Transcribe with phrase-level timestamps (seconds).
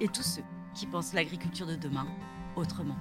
[0.00, 0.42] et tous ceux
[0.74, 2.06] qui pensent l'agriculture de demain
[2.56, 2.96] autrement.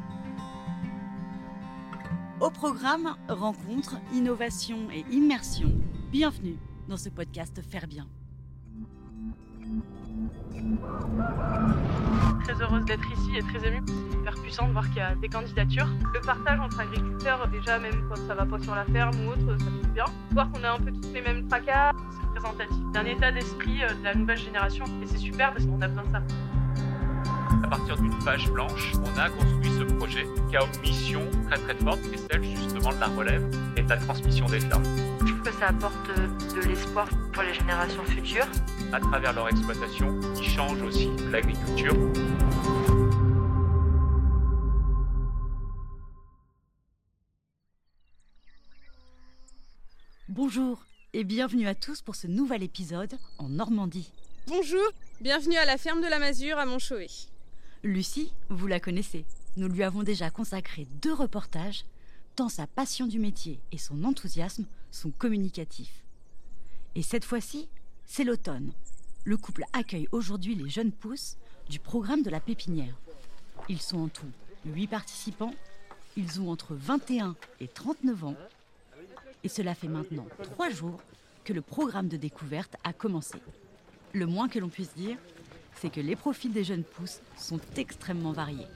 [2.39, 5.71] Au programme Rencontres, Innovation et Immersion,
[6.11, 8.07] bienvenue dans ce podcast Faire Bien.
[12.43, 13.81] Très heureuse d'être ici et très émue.
[13.87, 15.87] C'est hyper puissant de voir qu'il y a des candidatures.
[16.13, 19.59] Le partage entre agriculteurs, déjà, même quand ça va pas sur la ferme ou autre,
[19.59, 20.05] ça fait bien.
[20.31, 23.93] Voir qu'on a un peu tous les mêmes tracas, c'est représentatif d'un état d'esprit euh,
[23.93, 24.85] de la nouvelle génération.
[25.01, 26.21] Et c'est super parce qu'on a besoin de ça
[27.63, 31.57] à partir d'une page blanche, on a construit ce projet qui a une mission très
[31.57, 33.45] très forte, qui est celle justement de la relève
[33.77, 34.83] et de la transmission des fermes.
[35.21, 36.07] Je trouve que ça apporte
[36.55, 38.47] de l'espoir pour les générations futures.
[38.91, 41.95] À travers leur exploitation, ils changent aussi l'agriculture.
[50.27, 54.11] Bonjour et bienvenue à tous pour ce nouvel épisode en Normandie.
[54.47, 54.81] Bonjour,
[55.19, 57.30] bienvenue à la ferme de la Masure à Montchauvet.
[57.83, 59.25] Lucie, vous la connaissez.
[59.57, 61.83] Nous lui avons déjà consacré deux reportages,
[62.35, 66.03] tant sa passion du métier et son enthousiasme sont communicatifs.
[66.93, 67.67] Et cette fois-ci,
[68.05, 68.71] c'est l'automne.
[69.23, 71.37] Le couple accueille aujourd'hui les jeunes pousses
[71.71, 72.95] du programme de la pépinière.
[73.67, 74.29] Ils sont en tout
[74.65, 75.55] huit participants.
[76.15, 78.35] Ils ont entre 21 et 39 ans.
[79.43, 81.01] Et cela fait maintenant trois jours
[81.43, 83.39] que le programme de découverte a commencé.
[84.13, 85.17] Le moins que l'on puisse dire,
[85.75, 88.67] c'est que les profils des jeunes pousses sont extrêmement variés.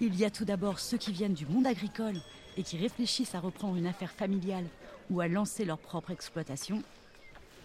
[0.00, 2.14] Il y a tout d'abord ceux qui viennent du monde agricole
[2.56, 4.66] et qui réfléchissent à reprendre une affaire familiale
[5.10, 6.82] ou à lancer leur propre exploitation.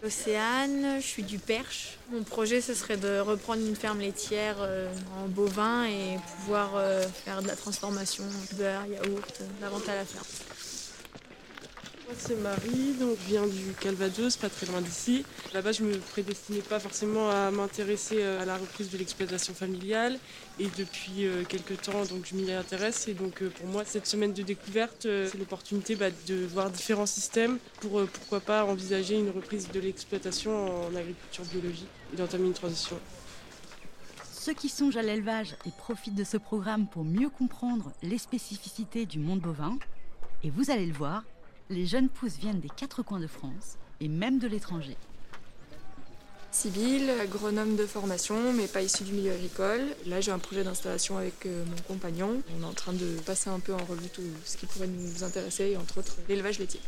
[0.04, 1.96] Océane, je suis du Perche.
[2.12, 7.02] Mon projet, ce serait de reprendre une ferme laitière euh, en bovin et pouvoir euh,
[7.24, 10.26] faire de la transformation, beurre, yaourt, la vente à la ferme.
[12.06, 15.24] Moi, c'est Marie, donc je viens du Calvados, pas très loin d'ici.
[15.54, 20.18] Là-bas, je me prédestinais pas forcément à m'intéresser euh, à la reprise de l'exploitation familiale.
[20.58, 23.08] Et depuis euh, quelques temps, donc, je m'y intéresse.
[23.08, 27.06] Et donc, euh, pour moi, cette semaine de découverte, c'est l'opportunité bah, de voir différents
[27.06, 32.52] systèmes pour, pourquoi pas, envisager une reprise de l'exploitation en agriculture biologique et d'entamer une
[32.52, 32.98] transition.
[34.30, 39.06] Ceux qui songent à l'élevage et profitent de ce programme pour mieux comprendre les spécificités
[39.06, 39.78] du monde bovin,
[40.42, 41.24] et vous allez le voir,
[41.70, 44.96] les jeunes pousses viennent des quatre coins de France et même de l'étranger.
[46.50, 49.80] Civil, agronome de formation, mais pas issu du milieu agricole.
[50.06, 52.42] Là, j'ai un projet d'installation avec euh, mon compagnon.
[52.56, 55.24] On est en train de passer un peu en revue tout ce qui pourrait nous
[55.24, 56.80] intéresser, entre autres l'élevage laitier.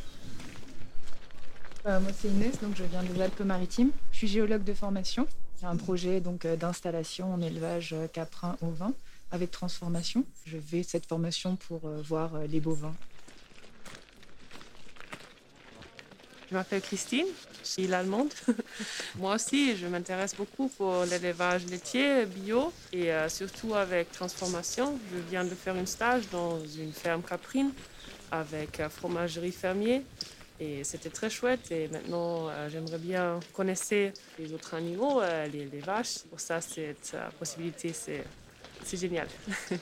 [1.86, 3.90] Euh, moi, c'est Inès, donc je viens des Alpes-Maritimes.
[4.12, 5.26] Je suis géologue de formation.
[5.60, 8.92] J'ai un projet donc euh, d'installation en élevage caprin au vin
[9.32, 10.24] avec transformation.
[10.44, 12.94] Je vais cette formation pour voir les bovins
[16.48, 17.26] Je m'appelle Christine,
[17.64, 18.30] je suis allemande.
[19.16, 24.96] Moi aussi, je m'intéresse beaucoup pour l'élevage laitier bio et euh, surtout avec transformation.
[25.12, 27.72] Je viens de faire un stage dans une ferme caprine
[28.30, 30.04] avec fromagerie fermier
[30.60, 31.72] et c'était très chouette.
[31.72, 33.82] Et maintenant, euh, j'aimerais bien connaître
[34.38, 36.18] les autres animaux, euh, les, vaches.
[36.30, 39.26] Pour ça, cette possibilité, c'est génial.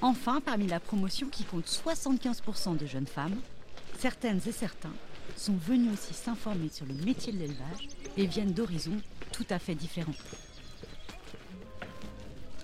[0.00, 3.36] enfin, parmi la promotion qui compte 75% de jeunes femmes,
[3.98, 4.92] Certaines et certains
[5.36, 8.96] sont venus aussi s'informer sur le métier de l'élevage et viennent d'horizons
[9.32, 10.14] tout à fait différents.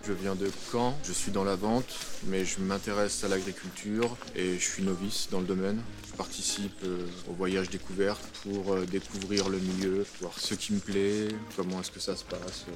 [0.07, 1.97] Je viens de Caen, je suis dans la vente,
[2.27, 5.81] mais je m'intéresse à l'agriculture et je suis novice dans le domaine.
[6.09, 10.79] Je participe euh, au voyage découverte pour euh, découvrir le milieu, voir ce qui me
[10.79, 12.67] plaît, comment est-ce que ça se passe.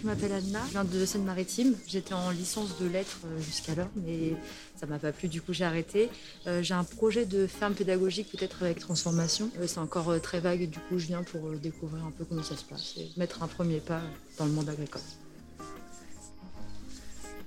[0.00, 1.74] Je m'appelle Anna, je viens de Seine-Maritime.
[1.86, 4.34] J'étais en licence de lettres euh, jusqu'alors, mais
[4.76, 6.08] ça m'a pas plu, du coup j'ai arrêté.
[6.46, 9.50] Euh, j'ai un projet de ferme pédagogique, peut-être avec transformation.
[9.58, 12.56] Euh, c'est encore très vague, du coup je viens pour découvrir un peu comment ça
[12.56, 14.00] se passe et mettre un premier pas
[14.38, 15.02] dans le monde agricole.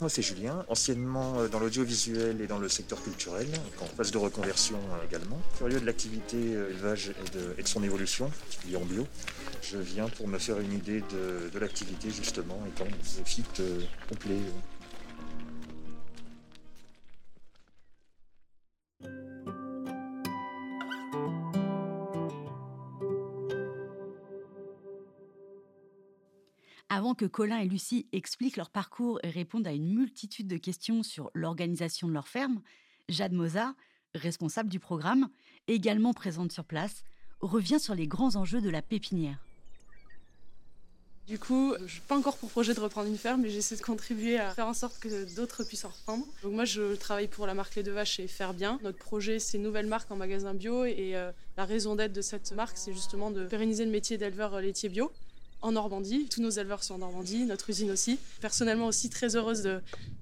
[0.03, 3.47] Moi c'est Julien, anciennement dans l'audiovisuel et dans le secteur culturel,
[3.79, 4.77] en phase de reconversion
[5.07, 5.39] également.
[5.57, 9.07] Curieux de l'activité élevage et de, et de son évolution, particulièrement en bio.
[9.61, 11.01] Je viens pour me faire une idée
[11.53, 12.83] de, l'activité justement, étant
[13.61, 13.79] euh,
[14.09, 14.35] complet.
[26.95, 31.01] Avant que Colin et Lucie expliquent leur parcours et répondent à une multitude de questions
[31.01, 32.61] sur l'organisation de leur ferme,
[33.09, 33.73] Jade Moza,
[34.13, 35.29] responsable du programme,
[35.67, 37.03] également présente sur place,
[37.39, 39.43] revient sur les grands enjeux de la pépinière.
[41.25, 43.81] Du coup, je n'ai pas encore pour projet de reprendre une ferme, mais j'essaie de
[43.81, 46.27] contribuer à faire en sorte que d'autres puissent en reprendre.
[46.43, 48.77] Donc moi, je travaille pour la marque Les Deux Vaches et Faire Bien.
[48.83, 52.21] Notre projet, c'est une nouvelle marque en magasin bio et euh, la raison d'être de
[52.21, 55.11] cette marque, c'est justement de pérenniser le métier d'éleveur laitier bio
[55.63, 56.27] en Normandie.
[56.29, 58.19] Tous nos éleveurs sont en Normandie, notre usine aussi.
[58.41, 59.67] Personnellement aussi très heureuse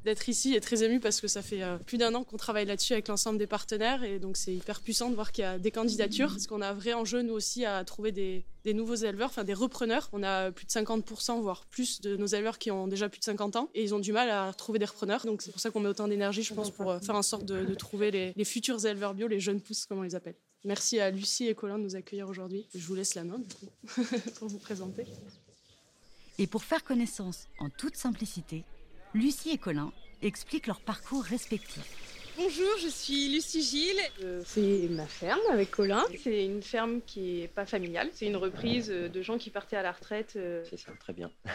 [0.06, 2.66] d'être ici et très émue parce que ça fait euh, plus d'un an qu'on travaille
[2.66, 5.60] là-dessus avec l'ensemble des partenaires et donc c'est hyper puissant de voir qu'il y a
[5.60, 9.30] des candidatures parce qu'on a un vrai enjeu nous aussi à trouver des, nouveaux éleveurs,
[9.30, 10.10] enfin des repreneurs.
[10.14, 13.26] On a plus de 50% voire plus de nos éleveurs qui ont déjà plus de
[13.26, 15.26] 50 ans et ils ont du mal à trouver des repreneurs.
[15.26, 17.46] Donc c'est pour ça qu'on met autant d'énergie je pense pour euh, faire en sorte
[17.46, 20.36] de, trouver les, les futurs éleveurs bio, les jeunes pousses comme on les appelle.
[20.64, 22.68] Merci à Lucie et Colin de nous accueillir aujourd'hui.
[22.76, 23.42] Je vous laisse la main
[24.36, 25.06] pour vous présenter.
[26.38, 28.64] Et pour faire connaissance en toute simplicité,
[29.14, 29.92] Lucie et Colin
[30.22, 32.21] expliquent leur parcours respectif.
[32.38, 34.44] Bonjour, je suis Lucie Gilles.
[34.46, 36.04] c'est ma ferme avec Colin.
[36.24, 38.10] C'est une ferme qui n'est pas familiale.
[38.14, 40.34] C'est une reprise de gens qui partaient à la retraite.
[40.36, 41.32] Euh, c'est ça, très bien.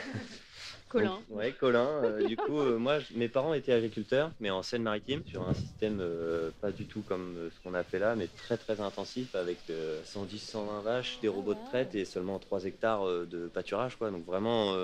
[0.89, 1.19] Colin.
[1.31, 1.89] ouais, Colin.
[2.05, 5.99] Euh, du coup, euh, moi, mes parents étaient agriculteurs, mais en Seine-Maritime, sur un système
[6.01, 9.59] euh, pas du tout comme ce qu'on a fait là, mais très très intensif, avec
[9.69, 14.11] 110-120 vaches, des robots de traite et seulement 3 hectares de pâturage, quoi.
[14.11, 14.77] Donc vraiment,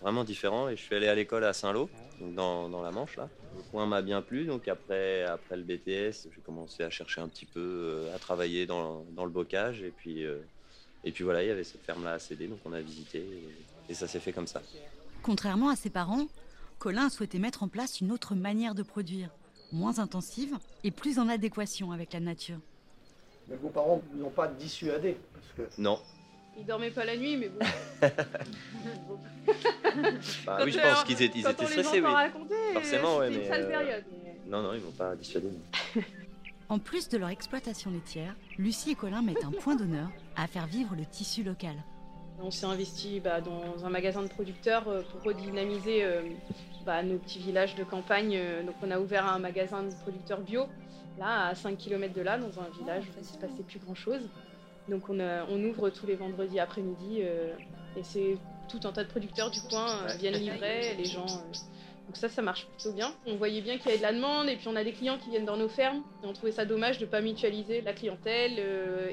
[0.00, 0.68] vraiment différent.
[0.68, 1.88] Et je suis allé à l'école à Saint-Lô,
[2.20, 3.28] dans, dans, la Manche, là.
[3.56, 7.28] Le coin m'a bien plu, donc après, après le BTS, j'ai commencé à chercher un
[7.28, 10.26] petit peu, à travailler dans, dans, le bocage, et puis,
[11.04, 13.24] et puis voilà, il y avait cette ferme-là à céder, donc on a visité,
[13.88, 14.60] et ça s'est fait comme ça.
[15.22, 16.26] Contrairement à ses parents,
[16.78, 19.30] Colin a souhaité mettre en place une autre manière de produire,
[19.72, 22.58] moins intensive et plus en adéquation avec la nature.
[23.48, 25.80] Mais vos parents ne vous ont pas dissuadé parce que...
[25.80, 25.98] Non.
[26.58, 27.58] Ils dormaient pas la nuit, mais bon.
[30.46, 32.10] bah, oui, je pense qu'ils étaient, ils étaient stressés, oui.
[32.72, 33.36] Forcément, ouais, mais.
[33.36, 34.04] Une sale euh, période.
[34.46, 35.50] Non, non, ils vont pas dissuader.
[36.68, 40.66] en plus de leur exploitation laitière, Lucie et Colin mettent un point d'honneur à faire
[40.66, 41.76] vivre le tissu local.
[42.42, 46.22] On s'est investi bah, dans un magasin de producteurs euh, pour redynamiser euh,
[46.84, 48.36] bah, nos petits villages de campagne.
[48.36, 50.64] Euh, donc on a ouvert un magasin de producteurs bio,
[51.18, 53.78] là à 5 km de là, dans un village où il ne se passait plus
[53.78, 54.28] grand-chose.
[54.88, 58.38] Donc on, ouvre tous les vendredis après-midi et c'est
[58.68, 61.26] tout un tas de producteurs du coin viennent livrer, les gens...
[61.26, 63.12] donc ça, ça marche plutôt bien.
[63.26, 65.18] On voyait bien qu'il y avait de la demande et puis on a des clients
[65.18, 66.02] qui viennent dans nos fermes.
[66.22, 68.60] On trouvait ça dommage de ne pas mutualiser la clientèle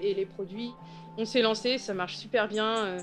[0.02, 0.72] et les produits
[1.18, 2.86] on s'est lancé, ça marche super bien.
[2.86, 3.00] Euh.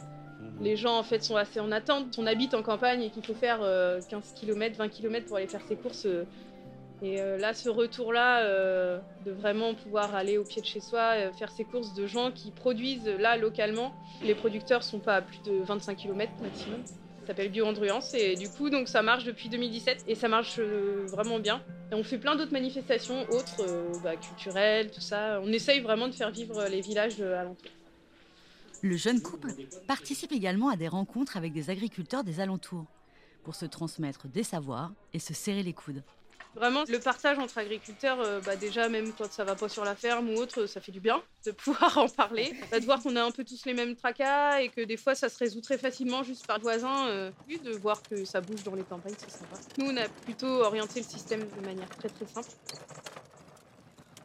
[0.62, 2.16] Les gens en fait sont assez en attente.
[2.18, 3.60] On habite en campagne et qu'il faut faire
[4.08, 6.06] 15 km, 20 km pour aller faire ses courses.
[7.02, 8.44] Euh, et euh, là, ce retour-là,
[9.24, 12.50] de vraiment pouvoir aller au pied de chez soi, faire ses courses de gens qui
[12.50, 13.94] produisent là localement.
[14.22, 16.80] Les producteurs sont pas à plus de 25 km maximum.
[16.86, 21.38] Ça s'appelle Bio-Andruance et du coup, donc ça marche depuis 2017 et ça marche vraiment
[21.38, 21.62] bien.
[21.92, 23.64] On fait plein d'autres manifestations autres,
[24.02, 25.40] bah, culturelles, tout ça.
[25.42, 27.70] On essaye vraiment de faire vivre les villages alentours.
[28.82, 29.52] Le jeune couple
[29.86, 32.86] participe également à des rencontres avec des agriculteurs des alentours
[33.44, 36.02] pour se transmettre des savoirs et se serrer les coudes.
[36.56, 39.94] Vraiment, le partage entre agriculteurs, euh, bah déjà, même quand ça va pas sur la
[39.94, 42.52] ferme ou autre, ça fait du bien de pouvoir en parler.
[42.70, 45.14] Bah, de voir qu'on a un peu tous les mêmes tracas et que des fois,
[45.14, 47.08] ça se résout très facilement juste par voisin.
[47.08, 47.30] Euh,
[47.64, 49.56] de voir que ça bouge dans les campagnes, c'est sympa.
[49.78, 52.48] Nous, on a plutôt orienté le système de manière très très simple.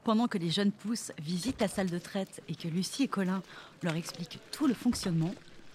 [0.04, 3.42] Pendant que les jeunes pousses visitent la salle de traite et que Lucie et Colin
[3.82, 5.34] leur expliquent tout le fonctionnement,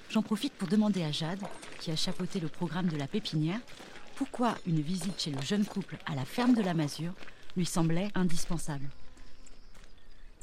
[0.08, 1.40] j'en profite pour demander à Jade,
[1.80, 3.60] qui a chapeauté le programme de la pépinière,
[4.20, 7.14] pourquoi une visite chez le jeune couple à la ferme de la Masure
[7.56, 8.84] lui semblait indispensable.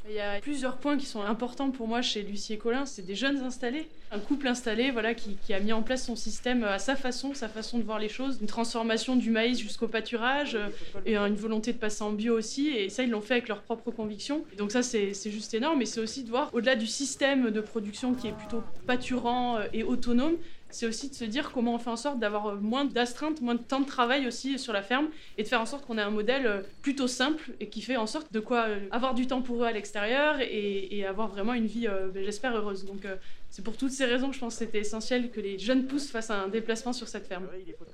[0.09, 2.87] Il y a plusieurs points qui sont importants pour moi chez Lucie et Colin.
[2.87, 6.63] C'est des jeunes installés, un couple installé voilà, qui, a mis en place son système
[6.63, 10.55] à sa façon, sa façon de voir les choses, une transformation du maïs jusqu'au pâturage
[10.55, 10.69] euh,
[11.05, 12.69] et une volonté de passer en bio aussi.
[12.69, 14.43] Et ça, ils l'ont fait avec leurs propres convictions.
[14.57, 15.77] donc ça, c'est juste énorme.
[15.77, 19.65] Mais c'est aussi de voir, au-delà du système de production qui est plutôt pâturant euh,
[19.71, 20.37] et autonome,
[20.69, 23.61] c'est aussi de se dire comment on fait en sorte d'avoir moins d'astreintes, moins de
[23.61, 25.07] temps de travail aussi sur la ferme
[25.37, 27.97] et de faire en sorte qu'on ait un modèle euh, plutôt simple et qui fait
[27.97, 31.53] en sorte de quoi euh, avoir du temps pour eux à l'extérieur et, avoir vraiment
[31.53, 32.85] une vie, euh, ben, j'espère, heureuse.
[32.85, 33.05] Donc
[33.49, 36.11] c'est pour toutes ces raisons que je pense que c'était essentiel que les jeunes pousses
[36.11, 37.47] fassent un déplacement sur cette ferme.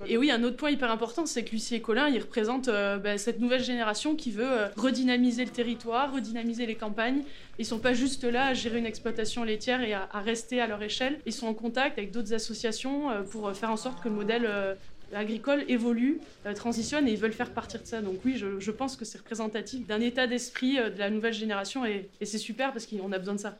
[0.08, 2.98] Et oui, un autre point hyper important, c'est que Lucie et Colin, ils représentent euh,
[2.98, 7.24] bah, cette nouvelle génération qui veut euh, redynamiser le territoire, redynamiser les campagnes.
[7.60, 10.82] Ils sont pas juste là à gérer une exploitation laitière et à, rester à leur
[10.82, 11.20] échelle.
[11.26, 14.50] Ils sont en contact avec d'autres associations euh, pour faire en sorte que le modèle
[15.14, 16.20] agricole évolue,
[16.56, 18.02] transitionne et ils veulent faire partir de ça.
[18.02, 22.10] Donc oui, je, pense que c'est représentatif d'un état d'esprit de la nouvelle génération et
[22.24, 23.60] c'est super parce qu'on a besoin de ça.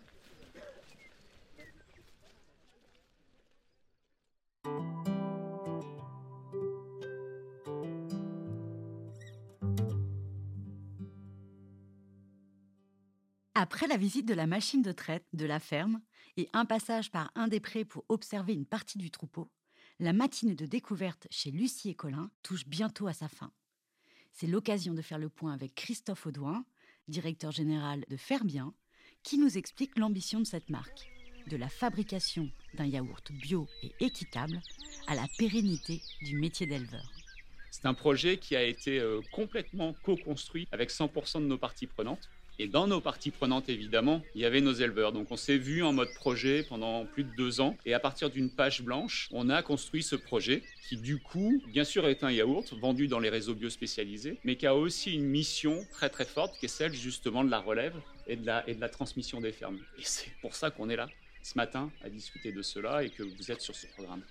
[13.63, 16.01] Après la visite de la machine de traite de la ferme
[16.36, 19.50] et un passage par un des prés pour observer une partie du troupeau,
[20.01, 23.53] la matinée de découverte chez Lucie et Colin touche bientôt à sa fin.
[24.34, 26.65] C'est l'occasion de faire le point avec Christophe Audouin,
[27.08, 28.74] directeur général de Ferbien,
[29.24, 31.10] qui nous explique l'ambition de cette marque,
[31.48, 34.60] de la fabrication d'un yaourt bio et équitable
[35.08, 37.10] à la pérennité du métier d'éleveur.
[37.72, 42.29] C'est un projet qui a été euh, complètement co-construit avec 100% de nos parties prenantes.
[42.60, 45.12] Et dans nos parties prenantes, évidemment, il y avait nos éleveurs.
[45.12, 47.77] Donc on s'est vu en mode projet pendant plus de deux ans.
[47.86, 51.83] Et à partir d'une page blanche, on a construit ce projet qui, du coup, bien
[51.83, 55.25] sûr, est un yaourt vendu dans les réseaux bio spécialisés, mais qui a aussi une
[55.25, 57.95] mission très très forte qui est celle justement de la relève
[58.27, 59.79] et de la, et de la transmission des fermes.
[59.98, 61.10] Et c'est pour ça qu'on est là
[61.41, 64.24] ce matin à discuter de cela et que vous êtes sur ce programme.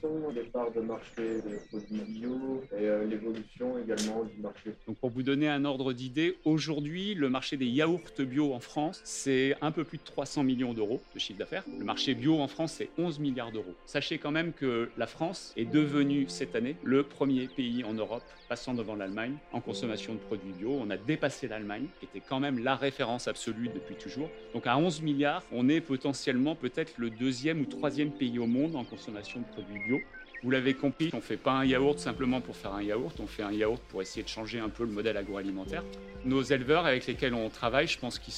[0.00, 4.98] Sont les parts de marché des produits bio et euh, l'évolution également du marché Donc
[4.98, 9.56] pour vous donner un ordre d'idée, aujourd'hui, le marché des yaourts bio en France, c'est
[9.62, 11.64] un peu plus de 300 millions d'euros de chiffre d'affaires.
[11.76, 13.74] Le marché bio en France, c'est 11 milliards d'euros.
[13.84, 18.22] Sachez quand même que la France est devenue cette année le premier pays en Europe
[18.48, 20.78] passant devant l'Allemagne en consommation de produits bio.
[20.80, 24.30] On a dépassé l'Allemagne, qui était quand même la référence absolue depuis toujours.
[24.52, 28.76] Donc à 11 milliards, on est potentiellement peut-être le deuxième ou troisième pays au monde
[28.76, 30.13] en consommation de produits bio.
[30.44, 33.26] Vous l'avez compris, on ne fait pas un yaourt simplement pour faire un yaourt, on
[33.26, 35.82] fait un yaourt pour essayer de changer un peu le modèle agroalimentaire.
[36.26, 38.34] Nos éleveurs avec lesquels on travaille, je pense qu'ils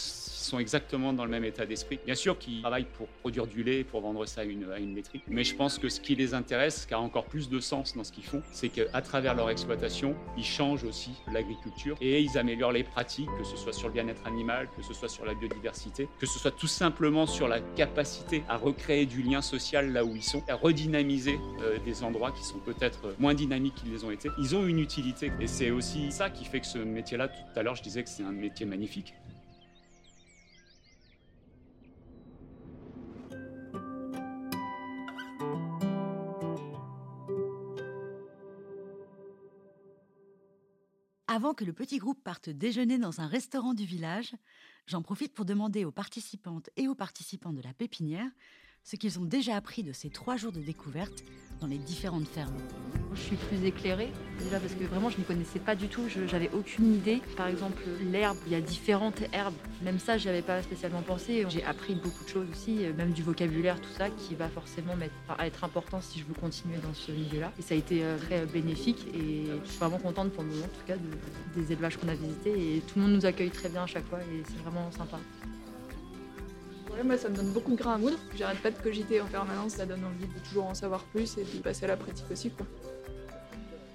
[0.47, 1.99] sont exactement dans le même état d'esprit.
[2.07, 4.79] Bien sûr qu'ils travaillent pour produire du lait, pour vendre ça à une, à
[5.29, 8.05] mais je pense que ce qui les intéresse, qui a encore plus de sens dans
[8.05, 12.73] ce qu'ils font, c'est qu'à travers leur exploitation, ils changent aussi l'agriculture et ils améliorent
[12.73, 16.09] les pratiques, que ce soit sur le bien-être animal, que ce soit sur la biodiversité,
[16.21, 20.15] que ce soit tout simplement sur la capacité à recréer du lien social là où
[20.15, 24.11] ils sont, à redynamiser euh, des endroits qui sont peut-être moins dynamiques qu'ils les ont
[24.11, 24.31] été.
[24.39, 27.63] Ils ont une utilité et c'est aussi ça qui fait que ce métier-là, tout à
[27.63, 29.15] l'heure je disais que c'est un métier magnifique.
[41.37, 44.35] Avant que le petit groupe parte déjeuner dans un restaurant du village,
[44.87, 48.31] j'en profite pour demander aux participantes et aux participants de la pépinière
[48.87, 51.25] ce qu'ils ont déjà appris de ces trois jours de découverte
[51.61, 52.57] dans les différentes fermes.
[53.15, 56.51] Je suis plus éclairée, déjà parce que vraiment je ne connaissais pas du tout, j'avais
[56.53, 57.21] aucune idée.
[57.37, 59.57] Par exemple, l'herbe, il y a différentes herbes.
[59.83, 61.45] Même ça, je avais pas spécialement pensé.
[61.49, 64.95] J'ai appris beaucoup de choses aussi, même du vocabulaire, tout ça, qui va forcément
[65.41, 67.53] être important si je veux continuer dans ce milieu-là.
[67.59, 70.65] Et ça a été euh, très bénéfique et je suis vraiment contente pour le moment,
[70.65, 70.97] en tout cas,
[71.57, 72.77] des élevages qu'on a visités.
[72.77, 75.19] Et tout le monde nous accueille très bien à chaque fois et c'est vraiment sympa.
[77.05, 78.19] Moi, ça me donne beaucoup de grain à moudre.
[78.37, 81.45] J'arrête pas de cogiter en permanence, ça donne envie de toujours en savoir plus et
[81.45, 82.51] de passer à la pratique aussi.
[82.51, 82.67] Quoi.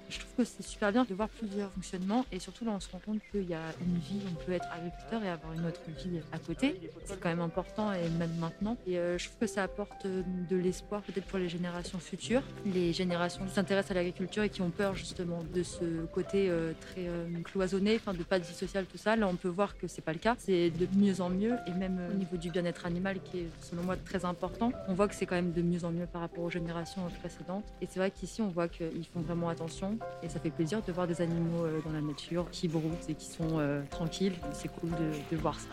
[0.08, 2.90] Je trouve que c'est super bien de voir plusieurs fonctionnements et surtout là on se
[2.90, 5.80] rend compte qu'il y a une vie, on peut être agriculteur et avoir une autre
[5.86, 6.80] vie à côté.
[7.04, 8.76] C'est quand même important et même maintenant.
[8.86, 12.92] Et euh, je trouve que ça apporte de l'espoir peut-être pour les générations futures, les
[12.92, 17.06] générations qui s'intéressent à l'agriculture et qui ont peur justement de ce côté euh, très
[17.08, 19.16] euh, cloisonné, enfin de pas de vie sociale, tout ça.
[19.16, 20.34] Là on peut voir que c'est pas le cas.
[20.38, 23.82] C'est de mieux en mieux et même au niveau du bien-être animal qui est selon
[23.82, 26.44] moi très important, on voit que c'est quand même de mieux en mieux par rapport
[26.44, 27.64] aux générations précédentes.
[27.80, 30.92] Et c'est vrai qu'ici on voit qu'ils font vraiment attention et ça fait plaisir de
[30.92, 34.34] voir des animaux euh, dans la nature qui broutent et qui sont euh, tranquilles.
[34.52, 35.68] C'est cool de, de, voir ça.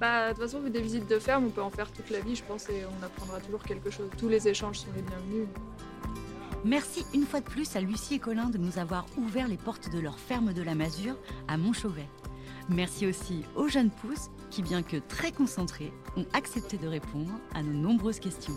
[0.00, 2.36] Bah, de toute façon, des visites de ferme, on peut en faire toute la vie,
[2.36, 4.08] je pense, et on apprendra toujours quelque chose.
[4.18, 5.48] Tous les échanges sont les bienvenus.
[6.64, 9.90] Merci une fois de plus à Lucie et Colin de nous avoir ouvert les portes
[9.92, 11.16] de leur ferme de la Masure
[11.48, 12.08] à Montchauvet.
[12.68, 17.62] Merci aussi aux jeunes pousses qui, bien que très concentrés, ont accepté de répondre à
[17.62, 18.56] nos nombreuses questions.